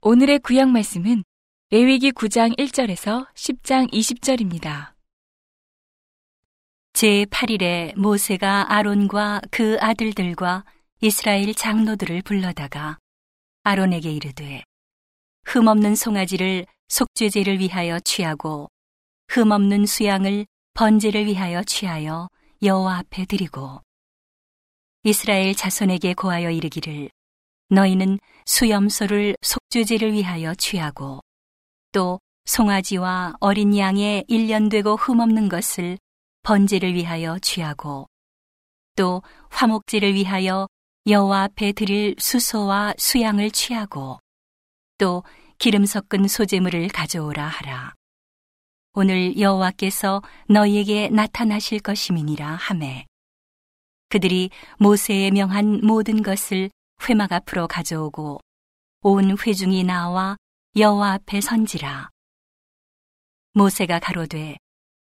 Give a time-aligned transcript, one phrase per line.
[0.00, 1.22] 오늘의 구약 말씀은
[1.70, 4.94] 레위기 9장 1절에서 10장 20절입니다.
[6.94, 10.64] 제8일에 모세가 아론과 그 아들들과
[11.00, 12.98] 이스라엘 장로들을 불러다가
[13.62, 14.64] 아론에게 이르되
[15.44, 18.68] 흠없는 송아지를 속죄제를 위하여 취하고
[19.34, 22.28] 흠없는 수양을 번제를 위하여 취하여
[22.62, 23.80] 여호와 앞에 드리고
[25.04, 27.08] 이스라엘 자손에게 고하여 이르기를
[27.70, 31.22] 너희는 수염소를 속죄제를 위하여 취하고
[31.92, 35.96] 또 송아지와 어린 양의 일년 되고 흠없는 것을
[36.42, 38.08] 번제를 위하여 취하고
[38.96, 40.68] 또 화목제를 위하여
[41.06, 44.18] 여호와 앞에 드릴 수소와 수양을 취하고
[44.98, 45.24] 또
[45.56, 47.94] 기름 섞은 소재물을 가져오라 하라.
[48.94, 53.06] 오늘 여호와께서 너희에게 나타나실 것임이니라 하매.
[54.10, 56.70] 그들이 모세의 명한 모든 것을
[57.08, 58.40] 회막 앞으로 가져오고
[59.00, 60.36] 온 회중이 나와
[60.76, 62.10] 여호와 앞에 선지라.
[63.54, 64.58] 모세가 가로되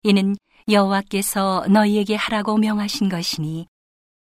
[0.04, 0.36] 이는
[0.70, 3.66] 여호와께서 너희에게 하라고 명하신 것이니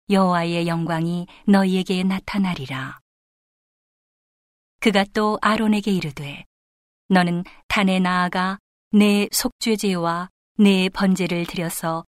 [0.09, 2.97] 여호와의 영광이 너희에게 나타나리라.
[4.79, 6.45] 그가 또 아론에게 이르되
[7.09, 8.57] 너는 단에 나아가
[8.91, 12.05] 내 속죄제와 내 번제를 드려서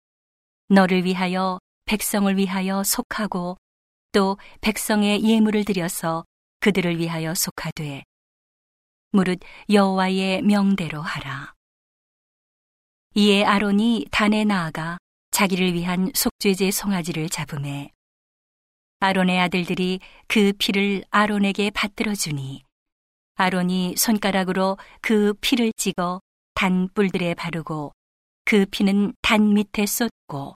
[0.69, 3.57] 너를 위하여 백성을 위하여 속하고
[4.13, 6.25] 또 백성의 예물을 드려서
[6.61, 8.05] 그들을 위하여 속하되
[9.11, 11.53] 무릇 여호와의 명대로 하라.
[13.15, 14.99] 이에 아론이 단에 나아가
[15.31, 17.91] 자기를 위한 속죄제 송아지를 잡음에
[19.01, 22.63] 아론의 아들들이 그 피를 아론에게 받들어 주니
[23.37, 26.21] 아론이 손가락으로 그 피를 찍어
[26.55, 27.93] 단 뿔들에 바르고
[28.45, 30.55] 그 피는 단 밑에 쏟고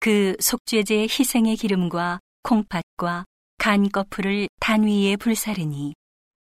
[0.00, 3.24] 그 속죄제 희생의 기름과 콩팥과
[3.58, 5.94] 간 거풀을 단 위에 불사르니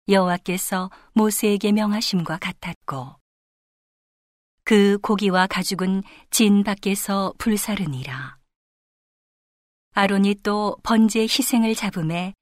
[0.08, 3.18] 여호와께서 모세에게 명하심과 같았고
[4.64, 8.38] 그 고기와 가죽은 진 밖에서 불사르니라.
[9.94, 12.34] 아론이 또 번제 희생을 잡음에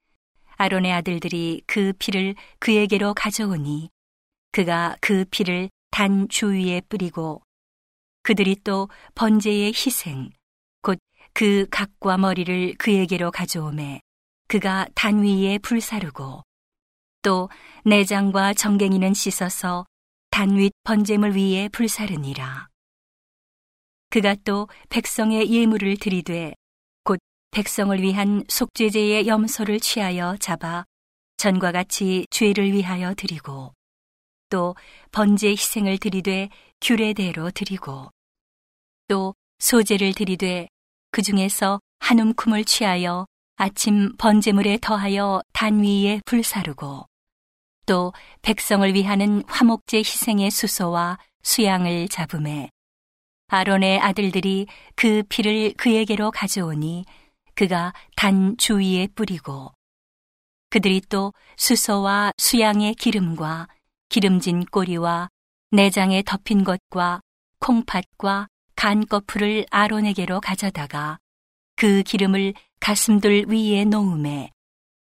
[0.58, 3.90] 아론의 아들들이 그 피를 그에게로 가져오니
[4.52, 7.42] 그가 그 피를 단 주위에 뿌리고
[8.24, 10.30] 그들이 또 번제의 희생
[10.82, 11.00] 곧
[11.34, 14.02] 그 각과 머리를 그에게로 가져오매
[14.48, 16.44] 그가 단 위에 불사르고
[17.22, 17.50] 또
[17.86, 19.86] 내장과 정갱이는 씻어서
[20.32, 22.68] 단 윗 번제물 위에 불사르니라.
[24.10, 26.54] 그가 또 백성의 예물을 들이되
[27.52, 30.86] 백성을 위한 속죄제의 염소를 취하여 잡아
[31.38, 33.74] 전과 같이 죄를 위하여 드리고
[34.50, 34.76] 또
[35.12, 36.50] 번제 희생을 드리되
[36.82, 38.10] 규례대로 드리고
[39.08, 40.68] 또 소제를 드리되
[41.12, 47.06] 그 중에서 한 움큼을 취하여 아침 번제물에 더하여 단 위에 불사르고
[47.86, 52.70] 또 백성을 위하는 화목제 희생의 수소와 수양을 잡음에
[53.48, 57.06] 아론의 아들들이 그 피를 그에게로 가져오니
[57.56, 59.74] 그가 단 주위에 뿌리고
[60.70, 63.68] 그들이 또 수소와 수양의 기름과
[64.10, 65.30] 기름진 꼬리와
[65.72, 67.22] 내장에 덮인 것과
[67.60, 71.20] 콩팥과 간 거풀을 아론에게로 가져다가
[71.76, 74.52] 그 기름을 가슴들 위에 놓음에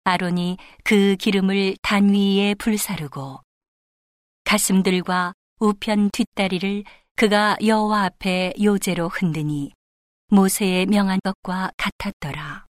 [0.04, 3.40] 아론이 그 기름을 단 위에 불사르고
[4.44, 6.84] 가슴들과 우편 뒷다리를
[7.16, 9.72] 그가 여호와 앞에 요제로 흔드니
[10.28, 12.66] 모세의 명한 것과 같았더라.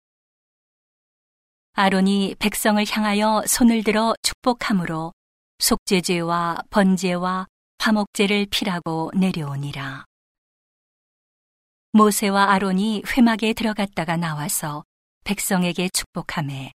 [1.74, 5.12] 아론이 백성을 향하여 손을 들어 축복함으로
[5.60, 7.46] 속죄제와 번제와
[7.78, 10.04] 화목제를 피라고 내려오니라.
[11.92, 14.84] 모세와 아론이 회막에 들어갔다가 나와서
[15.24, 16.72] 백성에게 축복함에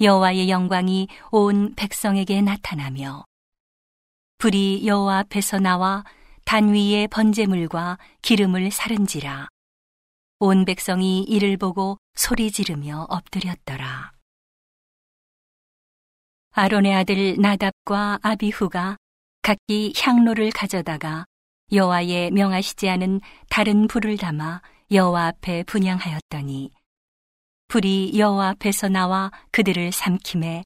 [0.00, 3.24] 여호와의 영광이 온 백성에게 나타나며
[4.38, 6.04] 불이 여호와 앞에서 나와
[6.44, 9.48] 단 위에 번제물과 기름을 사른지라
[10.38, 14.19] 온 백성이 이를 보고 소리 지르며 엎드렸더라.
[16.52, 18.96] 아론의 아들 나답과 아비후가
[19.42, 21.24] 각기 향로를 가져다가
[21.72, 24.60] 여호와의 명하시지 않은 다른 불을 담아
[24.90, 26.72] 여호와 앞에 분양하였더니
[27.68, 30.64] 불이 여호와 앞에서 나와 그들을 삼킴에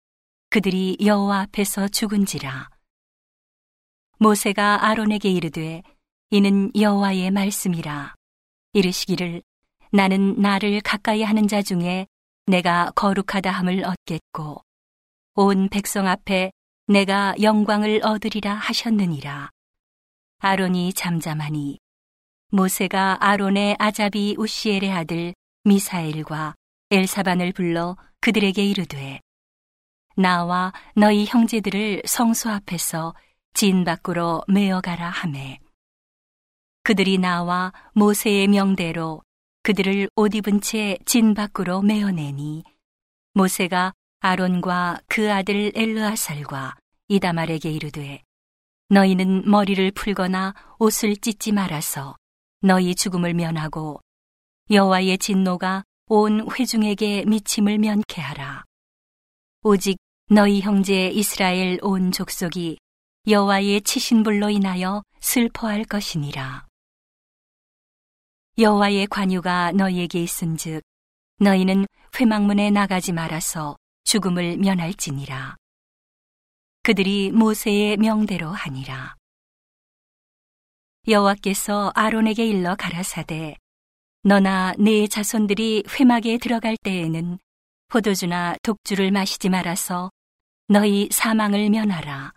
[0.48, 2.70] 그들이 여호와 앞에서 죽은지라.
[4.18, 5.82] 모세가 아론에게 이르되
[6.30, 8.14] 이는 여호와의 말씀이라.
[8.72, 9.42] 이르시기를
[9.92, 12.06] 나는 나를 가까이 하는 자 중에
[12.46, 14.62] 내가 거룩하다 함을 얻겠고
[15.36, 16.52] 온 백성 앞에
[16.86, 19.50] 내가 영광을 얻으리라 하셨느니라.
[20.38, 21.80] 아론이 잠잠하니
[22.50, 25.34] 모세가 아론의 아자비 우시엘의 아들
[25.64, 26.54] 미사엘과
[26.92, 29.20] 엘사반을 불러 그들에게 이르되
[30.16, 33.14] 나와 너희 형제들을 성수 앞에서
[33.54, 35.58] 진 밖으로 메어가라 하매
[36.84, 39.22] 그들이 나와 모세의 명대로
[39.64, 42.62] 그들을 옷 입은 채 진 밖으로 메어내니
[43.32, 43.94] 모세가
[44.24, 46.76] 아론과 그 아들 엘르아살과
[47.08, 48.22] 이다말에게 이르되
[48.88, 52.16] 너희는 머리를 풀거나 옷을 찢지 말아서
[52.62, 54.00] 너희 죽음을 면하고
[54.70, 58.64] 여호와의 진노가 온 회중에게 미침을 면케 하라.
[59.62, 59.98] 오직
[60.30, 62.78] 너희 형제 이스라엘 온 족속이
[63.28, 66.66] 여호와의 치신 불로 인하여 슬퍼할 것이니라.
[68.56, 70.82] 여호와의 관유가 너희에게 있은즉
[71.40, 71.84] 너희는
[72.18, 75.56] 회막문에 나가지 말아서 죽음을 면할지니라.
[76.82, 79.16] 그들이 모세의 명대로 하니라.
[81.08, 83.56] 여호와께서 아론에게 일러 가라사대
[84.22, 87.38] 너나 네 자손들이 회막에 들어갈 때에는
[87.88, 90.10] 포도주나 독주를 마시지 말아서
[90.68, 92.32] 너희 사망을 면하라.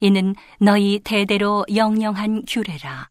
[0.00, 3.08] 이는 너희 대대로 영영한 규례라.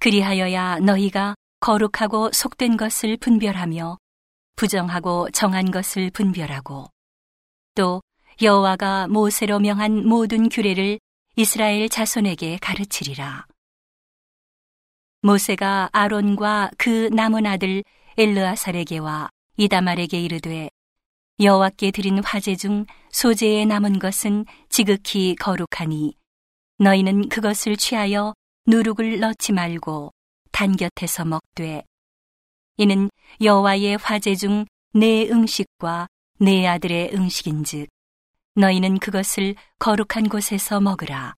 [0.00, 3.98] 그리하여야 너희가 거룩하고 속된 것을 분별하며
[4.56, 6.86] 부정하고 정한 것을 분별하고
[7.74, 8.02] 또
[8.40, 10.98] 여호와가 모세로 명한 모든 규례를
[11.36, 13.46] 이스라엘 자손에게 가르치리라.
[15.22, 17.82] 모세가 아론과 그 남은 아들
[18.18, 20.68] 엘르아살에게와 이다말에게 이르되
[21.40, 26.14] 여호와께 드린 화제 중 소재에 남은 것은 지극히 거룩하니
[26.78, 28.34] 너희는 그것을 취하여
[28.66, 30.12] 누룩을 넣지 말고
[30.50, 31.84] 단 곁에서 먹되
[32.76, 33.10] 이는
[33.40, 34.64] 여호와의 화제 중
[34.94, 36.06] 내 음식과
[36.38, 37.88] 내 아들의 음식인즉
[38.56, 41.34] 너희는 그것을 거룩한 곳에서 먹으라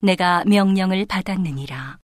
[0.00, 1.98] 내가 명령을 받았느니라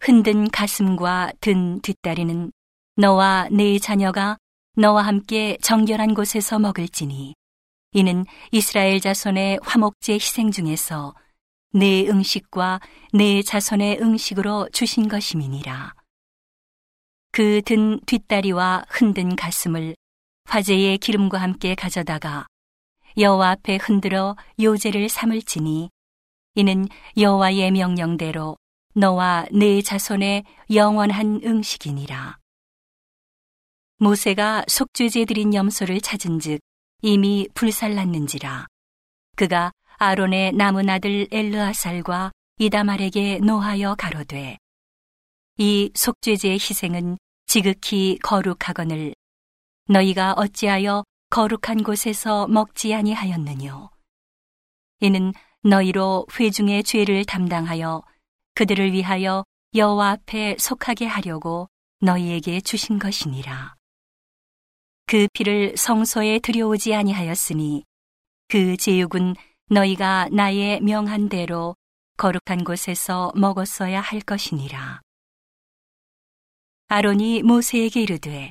[0.00, 2.50] 흔든 가슴과 든 뒷다리는
[2.96, 4.38] 너와 네 자녀가
[4.76, 7.34] 너와 함께 정결한 곳에서 먹을지니
[7.92, 11.14] 이는 이스라엘 자손의 화목제 희생 중에서
[11.74, 12.80] 내 음식과
[13.12, 15.99] 내 자손의 음식으로 주신 것임이니라.
[17.32, 19.94] 그 든 뒷다리와 흔든 가슴을
[20.46, 22.46] 화제의 기름과 함께 가져다가
[23.16, 25.90] 여호와 앞에 흔들어 요제를 삼을지니
[26.56, 28.56] 이는 여호와의 명령대로
[28.94, 30.44] 너와 내 자손의
[30.74, 32.38] 영원한 음식이니라.
[33.98, 36.60] 모세가 속죄제 드린 염소를 찾은즉
[37.02, 38.66] 이미 불살랐는지라
[39.36, 44.58] 그가 아론의 남은 아들 엘르아살과 이다말에게 노하여 가로되
[45.62, 49.14] 이 속죄제의 희생은 지극히 거룩하거늘
[49.90, 53.90] 너희가 어찌하여 거룩한 곳에서 먹지 아니하였느뇨
[55.00, 58.02] 이는 너희로 회중의 죄를 담당하여
[58.54, 61.68] 그들을 위하여 여호와 앞에 속하게 하려고
[62.00, 63.74] 너희에게 주신 것이니라.
[65.04, 67.84] 그 피를 성소에 들여오지 아니하였으니
[68.48, 69.36] 그 제육은
[69.68, 71.76] 너희가 나의 명한 대로
[72.16, 75.02] 거룩한 곳에서 먹었어야 할 것이니라.
[76.92, 78.50] 아론이 모세에게 이르되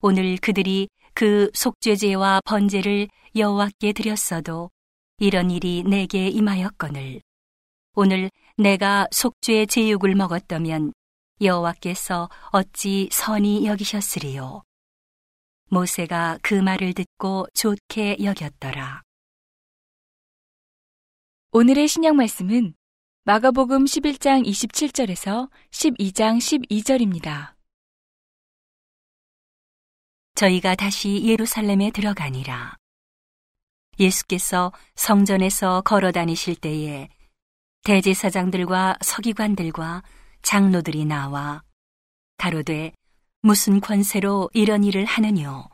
[0.00, 3.06] 오늘 그들이 그 속죄제와 번제를
[3.36, 4.70] 여호와께 드렸어도
[5.18, 7.20] 이런 일이 내게 임하였거늘
[7.92, 10.94] 오늘 내가 속죄 제육을 먹었다면
[11.42, 14.62] 여호와께서 어찌 선히 여기셨으리요
[15.68, 19.02] 모세가 그 말을 듣고 좋게 여겼더라.
[21.52, 22.72] 오늘의 신약 말씀은
[23.24, 27.55] 마가복음 11장 27절에서 12장 12절입니다.
[30.36, 32.76] 저희가 다시 예루살렘에 들어가니라.
[33.98, 37.08] 예수께서 성전에서 걸어 다니실 때에
[37.84, 40.02] 대제사장들과 서기관들과
[40.42, 41.62] 장로들이 나와
[42.36, 42.92] 가로되
[43.40, 45.70] 무슨 권세로 이런 일을 하느뇨?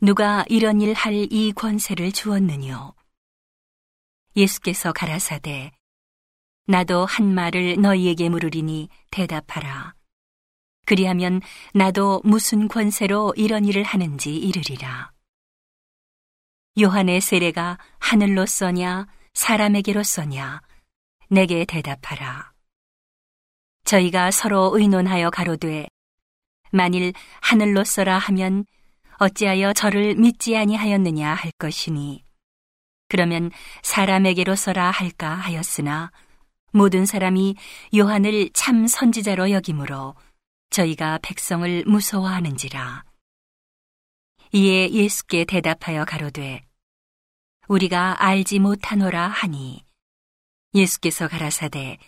[0.00, 2.94] 누가 이런 일 할 이 권세를 주었느뇨?
[4.36, 5.72] 예수께서 가라사대
[6.66, 9.94] 나도 한 말을 너희에게 물으리니 대답하라.
[10.90, 11.40] 그리하면
[11.72, 15.12] 나도 무슨 권세로 이런 일을 하는지 이르리라.
[16.80, 20.60] 요한의 세례가 하늘로서냐 사람에게로서냐
[21.28, 22.52] 내게 대답하라.
[23.84, 25.86] 저희가 서로 의논하여 가로되
[26.72, 28.64] 만일 하늘로서라 하면
[29.20, 32.24] 어찌하여 저를 믿지 아니하였느냐 할 것이니
[33.08, 36.10] 그러면 사람에게로서라 할까 하였으나
[36.72, 37.54] 모든 사람이
[37.96, 40.16] 요한을 참 선지자로 여기므로
[40.70, 43.04] 저희가 백성을 무서워하는지라.
[44.52, 46.62] 이에 예수께 대답하여 가로되
[47.66, 49.84] 우리가 알지 못하노라 하니
[50.74, 51.98] 예수께서 가라사대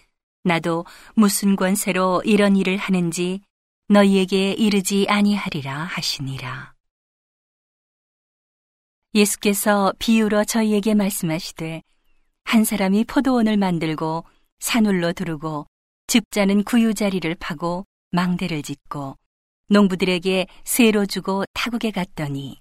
[0.44, 3.40] 나도 무슨 권세로 이런 일을 하는지
[3.88, 6.74] 너희에게 이르지 아니하리라 하시니라.
[9.14, 11.82] 예수께서 비유로 저희에게 말씀하시되
[12.44, 14.24] 한 사람이 포도원을 만들고
[14.60, 15.66] 산울로 두르고
[16.06, 19.16] 즙자는 구유자리를 파고 망대를 짓고
[19.68, 22.60] 농부들에게 세로 주고 타국에 갔더니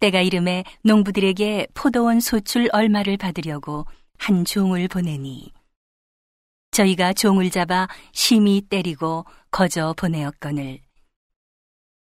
[0.00, 3.86] 때가 이름에 농부들에게 포도원 소출 얼마를 받으려고
[4.18, 5.52] 한 종을 보내니
[6.72, 10.80] 저희가 종을 잡아 심히 때리고 거저 보내었거늘.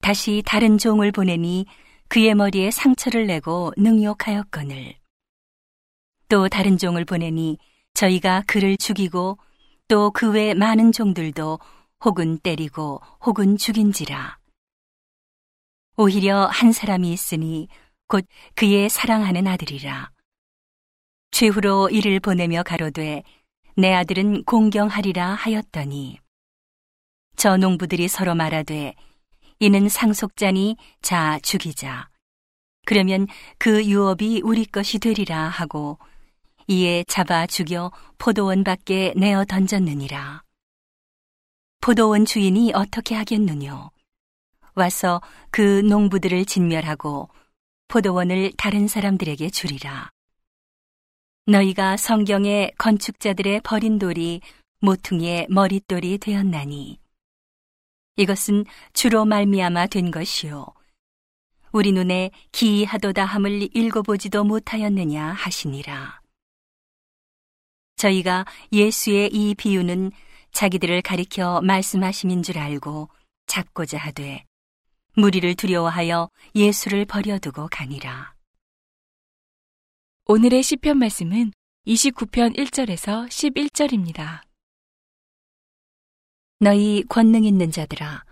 [0.01, 1.65] 다시 다른 종을 보내니
[2.09, 4.95] 그의 머리에 상처를 내고 능욕하였거늘.
[6.27, 7.57] 또 다른 종을 보내니
[7.93, 9.37] 저희가 그를 죽이고
[9.87, 11.59] 또 그 외 많은 종들도
[12.03, 14.39] 혹은 때리고 혹은 죽인지라.
[15.97, 17.67] 오히려 한 사람이 있으니
[18.07, 18.25] 곧
[18.55, 20.11] 그의 사랑하는 아들이라.
[21.31, 23.23] 최후로 이를 보내며 가로되
[23.75, 26.19] 내 아들은 공경하리라 하였더니.
[27.35, 28.95] 저 농부들이 서로 말하되
[29.59, 32.09] 이는 상속자니 자 죽이자.
[32.85, 33.27] 그러면
[33.57, 35.99] 그 유업이 우리 것이 되리라 하고
[36.67, 40.43] 이에 잡아 죽여 포도원 밖에 내어 던졌느니라
[41.89, 43.89] 포도원 주인이 어떻게 하겠느뇨?
[44.75, 47.29] 와서 그 농부들을 진멸하고
[47.87, 50.11] 포도원을 다른 사람들에게 주리라.
[51.47, 54.41] 너희가 성경의 건축자들의 버린 돌이
[54.81, 56.99] 모퉁이의 머릿돌이 되었나니
[58.17, 60.67] 이것은 주로 말미암아 된 것이요.
[61.71, 66.21] 우리 눈에 기이하도다 함을 읽어보지도 못하였느냐 하시니라.
[67.95, 70.11] 저희가 예수의 이 비유는
[70.51, 73.09] 자기들을 가리켜 말씀하심인 줄 알고
[73.47, 74.45] 잡고자 하되
[75.13, 78.33] 무리를 두려워하여 예수를 버려두고 가니라.
[80.25, 81.51] 오늘의 시편 말씀은
[81.87, 84.41] 29편 1절에서 11절입니다.
[86.59, 88.23] 너희 권능 있는 자들아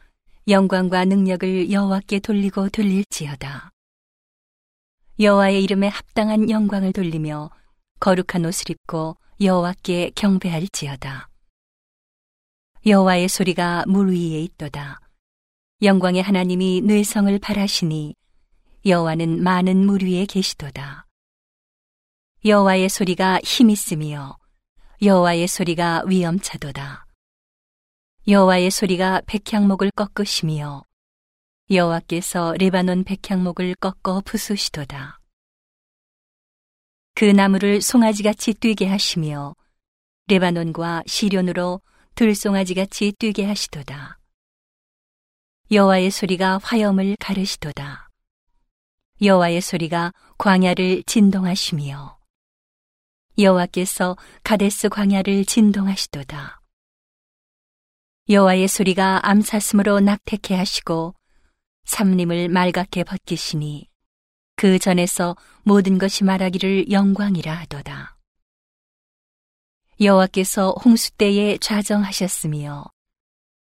[0.47, 3.71] 영광과 능력을 여호와께 돌리고 돌릴지어다.
[5.19, 7.49] 여호와의 이름에 합당한 영광을 돌리며
[7.99, 11.29] 거룩한 옷을 입고 여호와께 경배할지어다.
[12.85, 14.99] 여호와의 소리가 물 위에 있도다.
[15.81, 18.15] 영광의 하나님이 뇌성을 발하시니
[18.85, 21.05] 여호와는 많은 물 위에 계시도다.
[22.45, 24.37] 여호와의 소리가 힘 있으며
[25.01, 27.05] 여호와의 소리가 위엄차도다.
[28.27, 30.83] 여호와의 소리가 백향목을 꺾으시며
[31.69, 35.19] 여호와께서 레바논 백향목을 꺾어 부수시도다.
[37.15, 39.55] 그 나무를 송아지같이 뛰게 하시며
[40.27, 41.81] 레바논과 시련으로
[42.17, 44.17] 들송아지같이 뛰게 하시도다.
[45.69, 48.09] 여호와의 소리가 화염을 가르시도다.
[49.21, 52.17] 여호와의 소리가 광야를 진동하시며
[53.37, 56.59] 여호와께서 가데스 광야를 진동하시도다.
[58.29, 61.13] 여호와의 소리가 암사슴으로 낙태케 하시고
[61.85, 63.87] 삼림을 말갛게 벗기시니
[64.55, 68.16] 그 전에서 모든 것이 말하기를 영광이라 하도다.
[69.99, 72.85] 여호와께서 홍수 때에 좌정하셨으며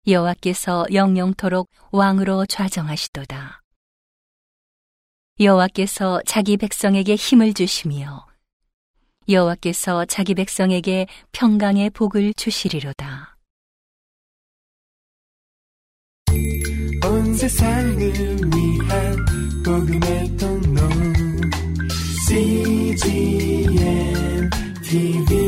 [0.08, 3.62] 여호와께서 영영토록 왕으로 좌정하시도다.
[5.40, 8.26] 여호와께서 자기 백성에게 힘을 주시며
[9.30, 13.38] 여호와께서 자기 백성에게 평강의 복을 주시리로다.
[24.90, 25.47] TV